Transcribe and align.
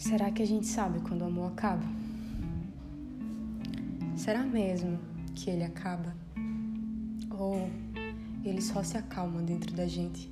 Será 0.00 0.30
que 0.30 0.42
a 0.42 0.46
gente 0.46 0.66
sabe 0.66 0.98
quando 1.00 1.20
o 1.20 1.26
amor 1.26 1.52
acaba? 1.52 1.84
Será 4.16 4.42
mesmo 4.42 4.98
que 5.34 5.50
ele 5.50 5.62
acaba? 5.62 6.16
Ou 7.30 7.68
ele 8.42 8.62
só 8.62 8.82
se 8.82 8.96
acalma 8.96 9.42
dentro 9.42 9.74
da 9.74 9.86
gente? 9.86 10.30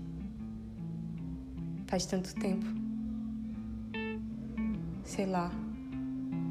Faz 1.87 2.07
tanto 2.07 2.35
tempo. 2.37 2.65
Sei 5.05 5.27
lá, 5.27 5.53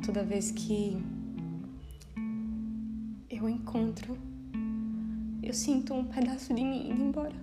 toda 0.06 0.24
vez 0.24 0.52
que 0.52 1.04
eu 3.32 3.50
encontro, 3.50 4.16
eu 5.42 5.56
sinto 5.56 5.96
um 5.96 6.06
pedaço 6.06 6.54
de 6.54 6.64
mim 6.64 6.92
indo 6.92 7.02
embora. 7.02 7.36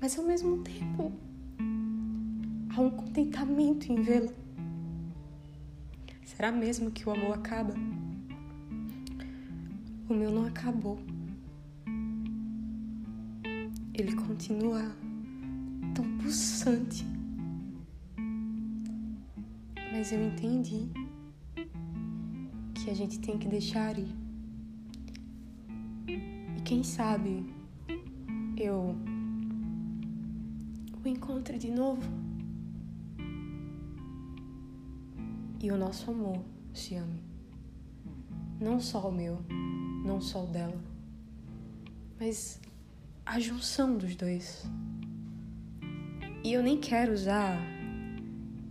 Mas 0.00 0.18
ao 0.18 0.24
mesmo 0.24 0.62
tempo, 0.62 1.12
Há 2.74 2.80
um 2.80 2.88
contentamento 2.88 3.92
em 3.92 4.00
vê-la. 4.00 4.32
Será 6.24 6.50
mesmo 6.50 6.90
que 6.90 7.06
o 7.06 7.12
amor 7.12 7.34
acaba? 7.34 7.74
O 10.08 10.14
meu 10.14 10.30
não 10.30 10.46
acabou. 10.46 10.98
Ele 13.92 14.14
continua 14.14 14.90
tão 15.94 16.16
pulsante. 16.16 17.04
Mas 19.92 20.10
eu 20.10 20.26
entendi 20.26 20.88
que 22.74 22.88
a 22.88 22.94
gente 22.94 23.20
tem 23.20 23.36
que 23.36 23.48
deixar 23.48 23.98
ir. 23.98 24.08
E 26.08 26.60
quem 26.64 26.82
sabe 26.82 27.44
eu 28.56 28.96
o 31.04 31.08
encontre 31.08 31.58
de 31.58 31.70
novo. 31.70 32.31
E 35.62 35.70
o 35.70 35.78
nosso 35.78 36.10
amor 36.10 36.42
se 36.74 36.96
ame. 36.96 37.22
Não 38.60 38.80
só 38.80 39.08
o 39.08 39.12
meu, 39.12 39.38
não 40.04 40.20
só 40.20 40.42
o 40.42 40.48
dela, 40.48 40.78
mas 42.18 42.60
a 43.24 43.38
junção 43.38 43.96
dos 43.96 44.16
dois. 44.16 44.64
E 46.44 46.52
eu 46.52 46.62
nem 46.62 46.80
quero 46.80 47.12
usar 47.12 47.56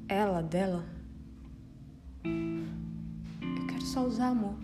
ela, 0.09 0.44
dela. 0.44 0.86
Eu 2.25 3.67
quero 3.67 3.86
só 3.86 4.05
usar 4.05 4.28
amor. 4.28 4.55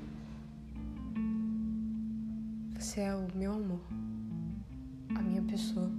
Você 2.77 2.99
é 2.99 3.15
o 3.15 3.27
meu 3.33 3.53
amor, 3.53 3.81
a 5.15 5.21
minha 5.21 5.41
pessoa. 5.43 5.89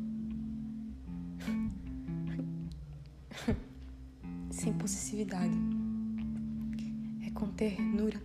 Sem 4.51 4.75
possessividade 4.75 5.78
com 7.39 7.47
ternura. 7.51 8.21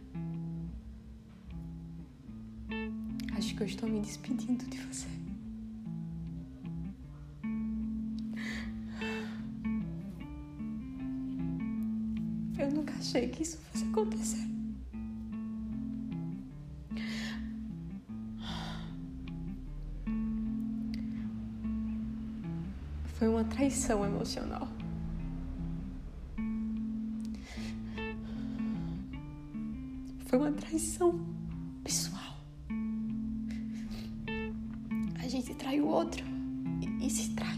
Acho 3.37 3.55
que 3.55 3.61
eu 3.61 3.67
estou 3.67 3.87
me 3.87 4.01
despedindo 4.01 4.65
de 4.65 4.77
você. 4.79 5.07
Eu 12.57 12.71
nunca 12.71 12.95
achei 12.95 13.27
que 13.27 13.43
isso 13.43 13.59
fosse 13.59 13.85
acontecer. 13.85 14.47
Foi 23.19 23.27
uma 23.27 23.43
traição 23.43 24.03
emocional. 24.03 24.67
Foi 30.33 30.39
uma 30.39 30.51
traição 30.51 31.13
pessoal. 31.83 32.39
A 35.19 35.27
gente 35.27 35.53
trai 35.53 35.79
o 35.79 35.85
outro 35.85 36.25
e, 36.81 37.05
e 37.05 37.09
se 37.11 37.35
trai. 37.35 37.55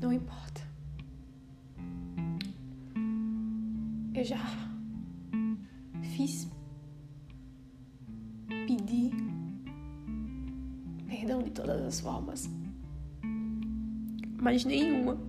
Não 0.00 0.10
importa. 0.10 0.62
Eu 4.14 4.24
já 4.24 4.40
fiz, 6.16 6.48
pedi 8.48 9.10
perdão 11.06 11.42
de 11.42 11.50
todas 11.50 11.82
as 11.82 12.00
formas, 12.00 12.48
mas 14.40 14.64
nenhuma 14.64 15.28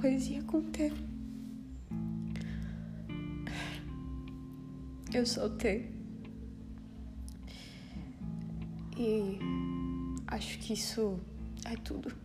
Poesia 0.00 0.42
com 0.42 0.62
T. 0.70 0.92
Eu 5.12 5.24
sou 5.24 5.48
T. 5.50 5.90
E 8.98 9.38
acho 10.26 10.58
que 10.58 10.74
isso 10.74 11.18
é 11.64 11.76
tudo. 11.76 12.23